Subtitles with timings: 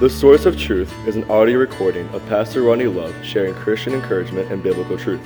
[0.00, 4.50] The Source of Truth is an audio recording of Pastor Ronnie Love sharing Christian encouragement
[4.50, 5.20] and biblical truth.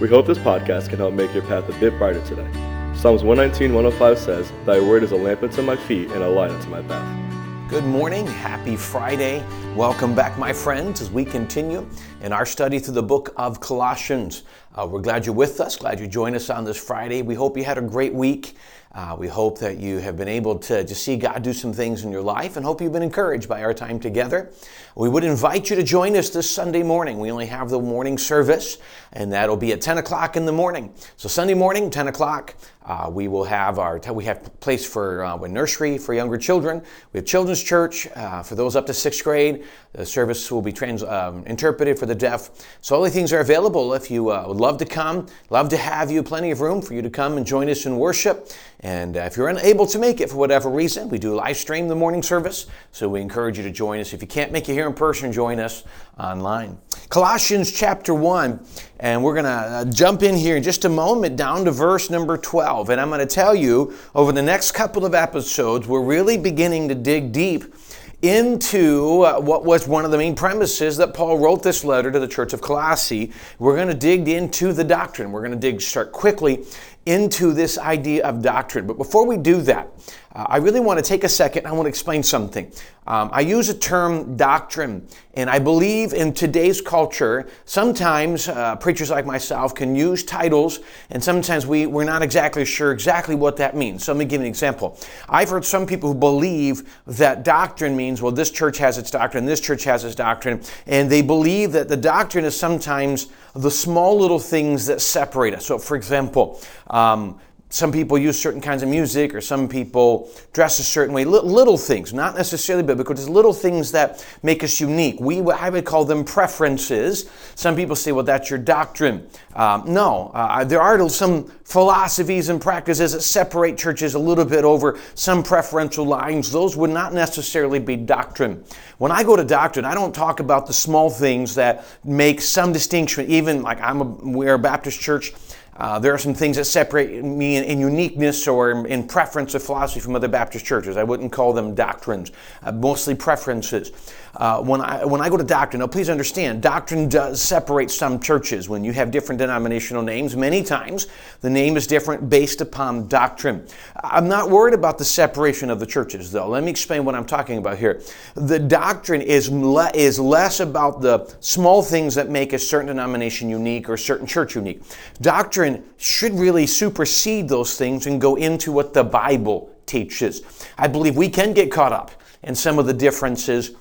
[0.00, 2.48] We hope this podcast can help make your path a bit brighter today.
[2.94, 6.52] Psalms 119, 105 says, Thy word is a lamp unto my feet and a light
[6.52, 7.68] unto my path.
[7.68, 8.24] Good morning.
[8.24, 9.44] Happy Friday.
[9.74, 11.84] Welcome back, my friends, as we continue
[12.20, 14.42] in our study through the book of Colossians.
[14.74, 15.76] Uh, we're glad you're with us.
[15.76, 17.22] Glad you joined us on this Friday.
[17.22, 18.56] We hope you had a great week.
[18.92, 22.04] Uh, we hope that you have been able to just see God do some things
[22.04, 24.52] in your life and hope you've been encouraged by our time together.
[24.96, 27.20] We would invite you to join us this Sunday morning.
[27.20, 28.78] We only have the morning service,
[29.12, 30.92] and that'll be at 10 o'clock in the morning.
[31.16, 35.36] So Sunday morning, 10 o'clock, uh, we will have our we have place for uh,
[35.46, 36.82] nursery for younger children.
[37.12, 39.64] We have children's church uh, for those up to sixth grade.
[39.92, 42.50] The service will be trans, um, interpreted for the deaf.
[42.82, 43.94] So all the things are available.
[43.94, 46.22] If you uh, would love to come, love to have you.
[46.22, 48.50] Plenty of room for you to come and join us in worship.
[48.80, 51.86] And uh, if you're unable to make it for whatever reason, we do live stream
[51.86, 52.66] the morning service.
[52.92, 54.12] So we encourage you to join us.
[54.12, 55.84] If you can't make it here in person, join us
[56.18, 56.78] online.
[57.08, 58.60] Colossians chapter 1,
[59.00, 62.10] and we're going to uh, jump in here in just a moment down to verse
[62.10, 62.90] number 12.
[62.90, 66.88] And I'm going to tell you over the next couple of episodes, we're really beginning
[66.88, 67.74] to dig deep
[68.22, 72.18] into uh, what was one of the main premises that Paul wrote this letter to
[72.18, 73.32] the church of Colossae.
[73.58, 75.32] We're going to dig into the doctrine.
[75.32, 76.64] We're going to dig start quickly
[77.06, 78.86] into this idea of doctrine.
[78.86, 79.88] But before we do that,
[80.32, 81.66] uh, I really want to take a second.
[81.66, 82.70] I want to explain something.
[83.06, 89.10] Um, I use a term doctrine, and I believe in today's culture, sometimes uh, preachers
[89.10, 90.78] like myself can use titles,
[91.08, 94.04] and sometimes we, we're not exactly sure exactly what that means.
[94.04, 94.96] So let me give an example.
[95.28, 99.46] I've heard some people who believe that doctrine means, well, this church has its doctrine,
[99.46, 104.18] this church has its doctrine, and they believe that the doctrine is sometimes the small
[104.18, 105.66] little things that separate us.
[105.66, 107.40] So, for example, um,
[107.72, 111.24] some people use certain kinds of music or some people dress a certain way.
[111.24, 115.20] Little things not necessarily biblical just little things that make us unique.
[115.20, 117.30] We i would call them preferences.
[117.54, 119.28] Some people say well that's your doctrine.
[119.54, 124.64] Um, no uh, there are some philosophies and practices that separate churches a little bit
[124.64, 126.50] over some preferential lines.
[126.50, 128.64] Those would not necessarily be doctrine.
[128.98, 132.72] When i go to doctrine i don't talk about the small things that make some
[132.72, 133.26] distinction.
[133.30, 135.32] Even like i'm a we're a baptist church
[135.76, 139.54] uh, there are some things that separate me in, in uniqueness or in, in, preference
[139.54, 140.96] of philosophy from other Baptist churches.
[140.96, 142.32] I wouldn't call them doctrines,
[142.62, 143.92] uh, mostly preferences.
[144.34, 148.20] Uh, when, I, when I go to doctrine, now please understand, doctrine does separate some
[148.20, 148.68] churches.
[148.68, 151.06] When you have different denominational names, many times
[151.40, 153.66] the name is different based upon doctrine.
[154.02, 156.48] I'm not worried about the separation of the churches, though.
[156.48, 158.02] Let me explain what I'm talking about here.
[158.34, 163.48] The doctrine is, le- is less about the small things that make a certain denomination
[163.48, 164.82] unique or a certain church unique.
[165.20, 170.42] Doctrine doctrine should really supersede those things and go into what the Bible teaches.
[170.78, 172.10] I believe we can get caught up
[172.42, 173.72] in some of the differences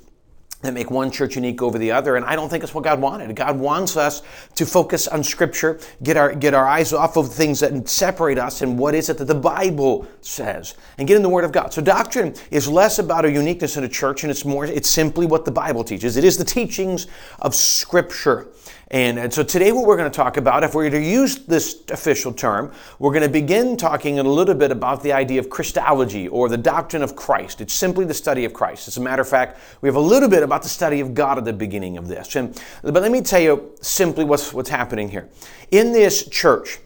[0.61, 2.17] that make one church unique over the other.
[2.17, 3.33] And I don't think it's what God wanted.
[3.35, 4.21] God wants us
[4.55, 8.61] to focus on Scripture, get our, get our eyes off of things that separate us
[8.61, 11.73] and what is it that the Bible says, and get in the Word of God.
[11.73, 15.25] So doctrine is less about a uniqueness in a church, and it's more, it's simply
[15.25, 16.17] what the Bible teaches.
[16.17, 17.07] It is the teachings
[17.39, 18.47] of Scripture.
[18.91, 21.45] And, and, so today, what we're going to talk about, if we're going to use
[21.45, 25.47] this official term, we're going to begin talking a little bit about the idea of
[25.47, 27.61] Christology or the doctrine of Christ.
[27.61, 28.87] It's simply the study of Christ.
[28.87, 31.37] As a matter of fact, we have a little bit about the study of God
[31.37, 32.35] at the beginning of this.
[32.35, 35.29] And, but let me tell you simply what's, what's happening here.
[35.69, 36.79] In this church,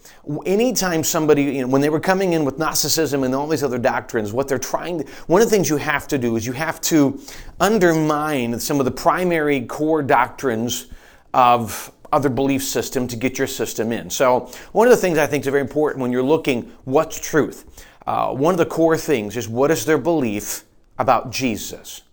[0.45, 3.79] anytime somebody, you know, when they were coming in with Gnosticism and all these other
[3.79, 6.51] doctrines, what they're trying to, one of the things you have to do is you
[6.51, 7.17] have to
[7.61, 10.87] undermine some of the primary core doctrines
[11.33, 14.09] of other belief system to get your system in.
[14.09, 17.85] So, one of the things I think is very important when you're looking what's truth,
[18.05, 20.63] uh, one of the core things is what is their belief
[20.99, 22.03] about Jesus.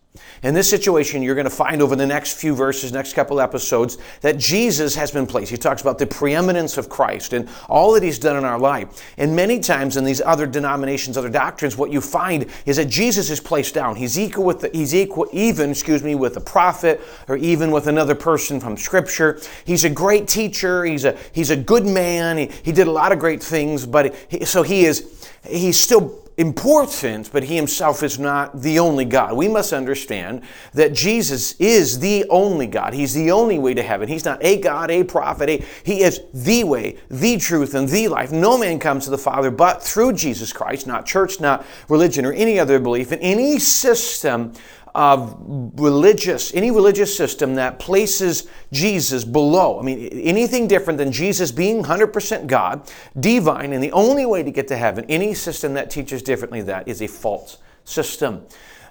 [0.43, 3.98] In this situation, you're going to find over the next few verses, next couple episodes,
[4.22, 5.53] that Jesus has been placed.
[5.53, 9.04] He talks about the preeminence of Christ and all that He's done in our life.
[9.19, 13.31] And many times in these other denominations, other doctrines, what you find is that Jesus
[13.31, 13.94] is placed down.
[13.94, 17.86] He's equal with the, He's equal, even, excuse me, with a prophet or even with
[17.86, 19.41] another person from Scripture.
[19.65, 20.84] He's a great teacher.
[20.84, 22.36] He's a He's a good man.
[22.36, 25.28] He, he did a lot of great things, but he, so he is.
[25.48, 29.37] He's still important, but he himself is not the only God.
[29.37, 30.42] We must understand
[30.72, 32.95] that Jesus is the only God.
[32.95, 34.09] He's the only way to heaven.
[34.09, 35.51] He's not a God, a prophet.
[35.51, 38.33] A, he is the way, the truth, and the life.
[38.33, 42.33] No man comes to the Father but through Jesus Christ, not church, not religion, or
[42.33, 43.13] any other belief.
[43.13, 44.54] In any system
[44.95, 45.37] of
[45.78, 49.78] religious, any religious system that places Jesus below.
[49.78, 54.51] I mean, anything different than Jesus being 100% God, divine, and the only way to
[54.51, 58.47] get to heaven, any system that teaches differently that is a false system.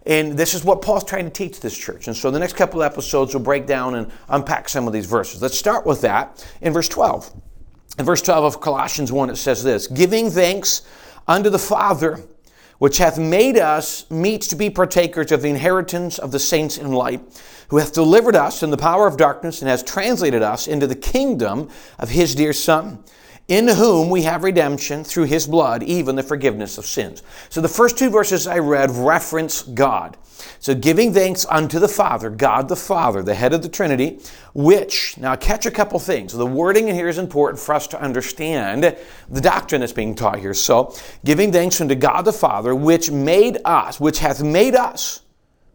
[0.05, 2.07] And this is what Paul's trying to teach this church.
[2.07, 5.41] And so the next couple episodes will break down and unpack some of these verses.
[5.41, 7.31] Let's start with that in verse 12.
[7.99, 10.83] In verse 12 of Colossians 1, it says this Giving thanks
[11.27, 12.21] unto the Father,
[12.79, 16.91] which hath made us meet to be partakers of the inheritance of the saints in
[16.91, 17.21] light,
[17.67, 20.95] who hath delivered us from the power of darkness and has translated us into the
[20.95, 23.03] kingdom of his dear Son
[23.49, 27.23] in whom we have redemption through his blood, even the forgiveness of sins.
[27.49, 30.17] So the first two verses I read reference God.
[30.59, 34.19] So giving thanks unto the Father, God the Father, the head of the Trinity,
[34.53, 36.31] which, now catch a couple things.
[36.31, 38.95] The wording in here is important for us to understand
[39.29, 40.53] the doctrine that's being taught here.
[40.53, 40.95] So
[41.25, 45.21] giving thanks unto God the Father, which made us, which hath made us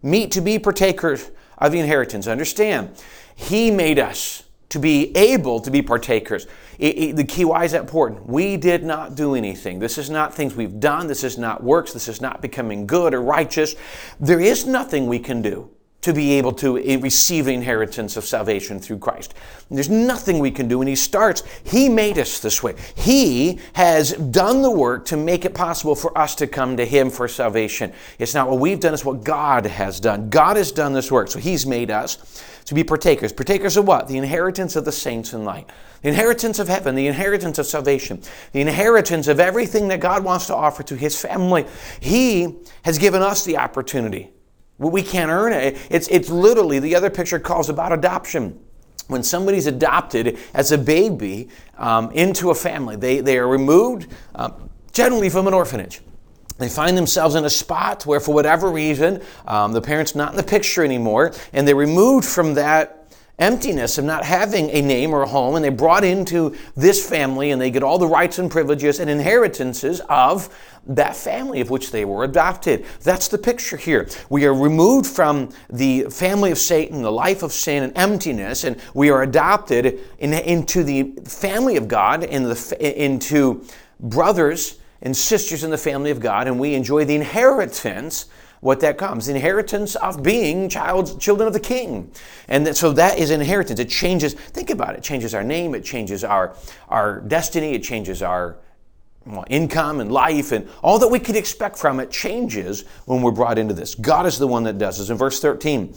[0.00, 1.28] meet to be partakers
[1.58, 2.28] of the inheritance.
[2.28, 2.90] Understand,
[3.34, 6.46] he made us to be able to be partakers.
[6.78, 8.26] It, it, the key why is that important?
[8.26, 9.78] We did not do anything.
[9.78, 11.06] This is not things we've done.
[11.06, 11.92] This is not works.
[11.92, 13.76] This is not becoming good or righteous.
[14.18, 15.70] There is nothing we can do
[16.04, 19.32] to be able to eh, receive inheritance of salvation through Christ.
[19.70, 20.82] There's nothing we can do.
[20.82, 22.74] And he starts, he made us this way.
[22.94, 27.08] He has done the work to make it possible for us to come to him
[27.08, 27.90] for salvation.
[28.18, 30.28] It's not what we've done, it's what God has done.
[30.28, 31.30] God has done this work.
[31.30, 32.18] So he's made us
[32.66, 33.32] to be partakers.
[33.32, 34.08] Partakers of what?
[34.08, 35.68] The inheritance of the saints in light.
[36.02, 38.22] The inheritance of heaven, the inheritance of salvation,
[38.52, 41.66] the inheritance of everything that God wants to offer to his family.
[42.00, 44.30] He has given us the opportunity.
[44.78, 45.78] We can't earn it.
[45.90, 48.60] It's, it's literally, the other picture calls about adoption
[49.06, 54.50] when somebody's adopted as a baby um, into a family, they, they are removed uh,
[54.92, 56.00] generally from an orphanage.
[56.58, 60.36] They find themselves in a spot where, for whatever reason, um, the parent's not in
[60.36, 63.00] the picture anymore, and they're removed from that
[63.38, 67.50] emptiness of not having a name or a home, and they brought into this family,
[67.50, 70.48] and they get all the rights and privileges and inheritances of
[70.86, 72.84] that family of which they were adopted.
[73.02, 74.08] That's the picture here.
[74.28, 78.76] We are removed from the family of Satan, the life of sin and emptiness, and
[78.92, 83.64] we are adopted in, into the family of God, in the, into
[83.98, 88.26] brothers and sisters in the family of God, and we enjoy the inheritance
[88.64, 92.10] what that comes inheritance of being child, children of the king.
[92.48, 93.78] And that, so that is inheritance.
[93.78, 96.56] It changes think about it, it changes our name it changes our
[96.88, 98.56] our destiny it changes our
[99.26, 103.30] well, income and life and all that we could expect from it changes when we're
[103.30, 103.94] brought into this.
[103.94, 105.10] God is the one that does this.
[105.10, 105.94] In verse 13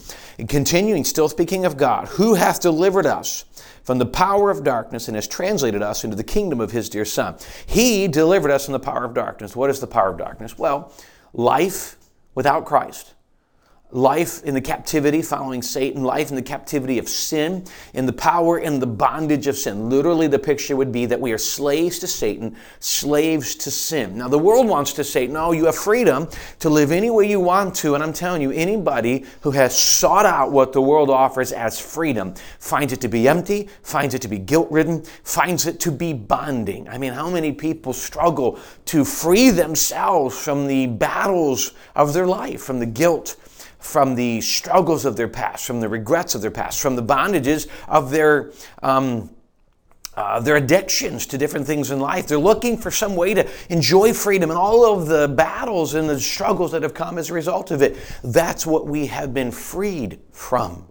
[0.49, 3.45] continuing still speaking of god who hath delivered us
[3.87, 7.05] from the power of darkness and has translated us into the kingdom of his dear
[7.05, 7.37] Son.
[7.65, 9.55] He delivered us from the power of darkness.
[9.55, 10.57] What is the power of darkness?
[10.57, 10.91] Well,
[11.31, 11.95] life
[12.35, 13.13] without Christ
[13.91, 17.63] life in the captivity following Satan, life in the captivity of sin,
[17.93, 19.89] in the power and the bondage of sin.
[19.89, 24.17] Literally, the picture would be that we are slaves to Satan, slaves to sin.
[24.17, 26.27] Now, the world wants to say, no, you have freedom
[26.59, 27.95] to live any way you want to.
[27.95, 32.35] And I'm telling you, anybody who has sought out what the world offers as freedom
[32.59, 36.11] finds it to be empty, finds it to be guilt ridden, finds it to be
[36.11, 36.89] bonding.
[36.89, 42.61] I mean, how many people struggle to free themselves from the battles of their life,
[42.61, 43.37] from the guilt?
[43.79, 47.67] From the struggles of their past, from the regrets of their past, from the bondages
[47.87, 48.51] of their.
[48.81, 49.29] Um,
[50.15, 52.25] uh, their addictions to different things in life.
[52.25, 56.19] They're looking for some way to enjoy freedom and all of the battles and the
[56.19, 57.97] struggles that have come as a result of it.
[58.23, 60.87] That's what we have been freed from.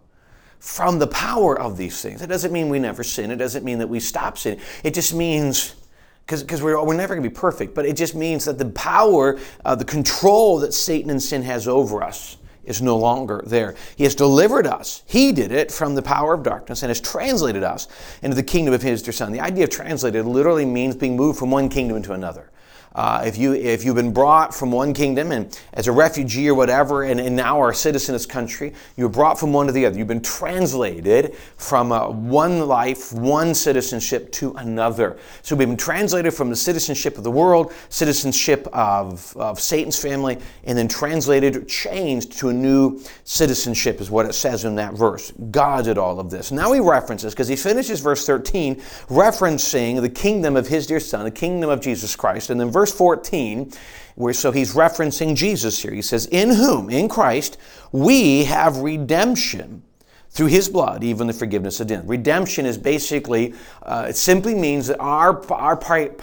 [0.60, 2.22] From the power of these things.
[2.22, 3.32] It doesn't mean we never sin.
[3.32, 4.60] It doesn't mean that we stop sinning.
[4.84, 5.74] It just means
[6.20, 9.40] because we're, we're never going to be perfect, but it just means that the power,
[9.64, 13.74] uh, the control that Satan and sin has over us is no longer there.
[13.96, 15.02] He has delivered us.
[15.06, 17.88] He did it from the power of darkness and has translated us
[18.22, 19.32] into the kingdom of his dear son.
[19.32, 22.50] The idea of translated literally means being moved from one kingdom into another.
[22.96, 26.54] Uh, if, you, if you've been brought from one kingdom and as a refugee or
[26.54, 29.72] whatever, and, and now are a citizen of this country, you're brought from one to
[29.72, 29.98] the other.
[29.98, 35.18] You've been translated from uh, one life, one citizenship to another.
[35.42, 40.38] So we've been translated from the citizenship of the world, citizenship of, of Satan's family,
[40.64, 45.34] and then translated, changed to a new citizenship, is what it says in that verse.
[45.50, 46.50] God did all of this.
[46.50, 48.76] Now he references, because he finishes verse 13,
[49.08, 52.48] referencing the kingdom of his dear son, the kingdom of Jesus Christ.
[52.48, 53.72] And then verse verse 14,
[54.14, 55.92] where so he's referencing Jesus here.
[55.92, 57.58] He says, In whom, in Christ,
[57.92, 59.82] we have redemption
[60.30, 62.06] through his blood, even the forgiveness of sin.
[62.06, 65.78] Redemption is basically, uh, it simply means that our, our,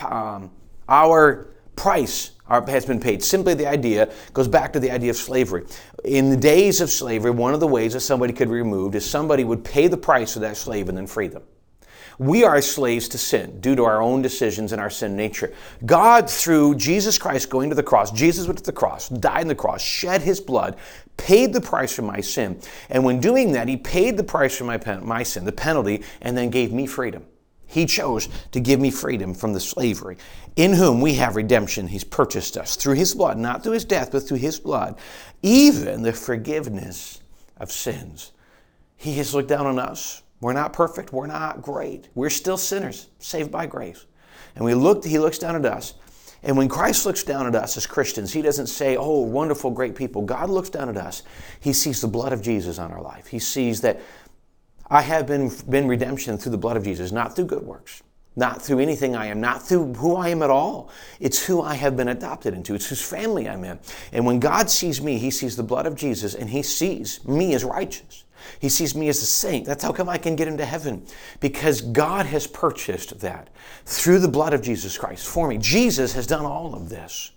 [0.07, 0.51] um,
[0.87, 3.23] our price has been paid.
[3.23, 5.65] Simply the idea goes back to the idea of slavery.
[6.05, 9.09] In the days of slavery, one of the ways that somebody could be removed is
[9.09, 11.43] somebody would pay the price of that slave and then free them.
[12.19, 15.53] We are slaves to sin due to our own decisions and our sin nature.
[15.85, 19.47] God, through Jesus Christ going to the cross, Jesus went to the cross, died on
[19.47, 20.77] the cross, shed his blood,
[21.17, 22.59] paid the price for my sin.
[22.89, 26.03] And when doing that, he paid the price for my, pen, my sin, the penalty,
[26.21, 27.25] and then gave me freedom.
[27.65, 30.17] He chose to give me freedom from the slavery.
[30.55, 31.87] In whom we have redemption.
[31.87, 34.99] He's purchased us through his blood, not through his death, but through his blood,
[35.41, 37.21] even the forgiveness
[37.57, 38.31] of sins.
[38.95, 40.21] He has looked down on us.
[40.43, 41.13] We're not perfect.
[41.13, 42.09] We're not great.
[42.15, 44.05] We're still sinners, saved by grace.
[44.55, 45.93] And we look, he looks down at us.
[46.43, 49.95] And when Christ looks down at us as Christians, He doesn't say, Oh, wonderful, great
[49.95, 50.21] people.
[50.21, 51.23] God looks down at us.
[51.61, 53.27] He sees the blood of Jesus on our life.
[53.27, 54.01] He sees that
[54.89, 58.03] I have been, been redemption through the blood of Jesus, not through good works,
[58.35, 60.89] not through anything I am, not through who I am at all.
[61.19, 62.73] It's who I have been adopted into.
[62.73, 63.79] It's whose family I'm in.
[64.11, 67.53] And when God sees me, He sees the blood of Jesus and He sees me
[67.53, 68.23] as righteous.
[68.59, 69.65] He sees me as a saint.
[69.65, 71.05] That's how come I can get into heaven.
[71.39, 73.49] Because God has purchased that
[73.85, 75.57] through the blood of Jesus Christ for me.
[75.57, 77.31] Jesus has done all of this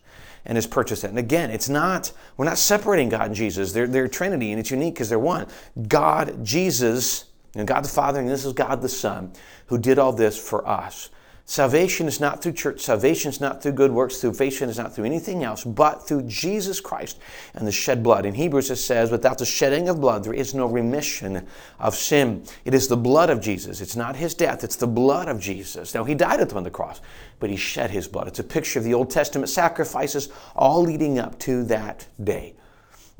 [0.44, 1.10] and has purchased that.
[1.10, 3.72] And again, it's not, we're not separating God and Jesus.
[3.72, 5.46] They're, they're Trinity and it's unique because they're one.
[5.88, 7.26] God, Jesus,
[7.56, 9.32] and God the Father, and this is God the Son,
[9.66, 11.10] who did all this for us.
[11.48, 12.80] Salvation is not through church.
[12.80, 14.16] Salvation is not through good works.
[14.16, 17.20] Salvation is not through anything else, but through Jesus Christ
[17.54, 18.26] and the shed blood.
[18.26, 21.46] In Hebrews it says, without the shedding of blood, there is no remission
[21.78, 22.44] of sin.
[22.64, 23.80] It is the blood of Jesus.
[23.80, 25.94] It's not his death, it's the blood of Jesus.
[25.94, 27.00] Now, he died on the cross,
[27.38, 28.26] but he shed his blood.
[28.26, 32.56] It's a picture of the Old Testament sacrifices, all leading up to that day.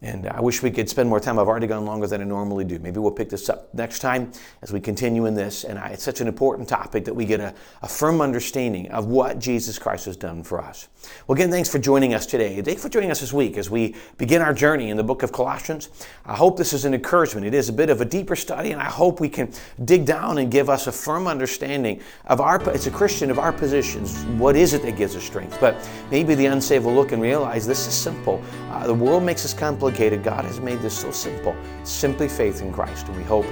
[0.03, 1.39] And I wish we could spend more time.
[1.39, 2.79] I've already gone longer than I normally do.
[2.79, 5.65] Maybe we'll pick this up next time as we continue in this.
[5.65, 9.07] And I, it's such an important topic that we get a, a, firm understanding of
[9.07, 10.89] what Jesus Christ has done for us.
[11.27, 12.61] Well, again, thanks for joining us today.
[12.61, 15.33] Thanks for joining us this week as we begin our journey in the book of
[15.33, 15.89] Colossians.
[16.27, 17.47] I hope this is an encouragement.
[17.47, 19.51] It is a bit of a deeper study, and I hope we can
[19.85, 23.53] dig down and give us a firm understanding of our, as a Christian, of our
[23.53, 24.25] positions.
[24.39, 25.57] What is it that gives us strength?
[25.59, 28.43] But maybe the unsaved will look and realize this is simple.
[28.71, 30.25] Uh, the world makes us complicated complicated.
[30.25, 31.55] God has made this so simple.
[31.85, 33.07] Simply faith in Christ.
[33.07, 33.47] And we hope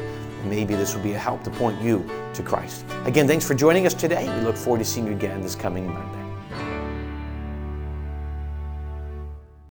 [0.45, 2.85] maybe this will be a help to point you to Christ.
[3.05, 4.26] Again, thanks for joining us today.
[4.38, 6.24] We look forward to seeing you again this coming Monday.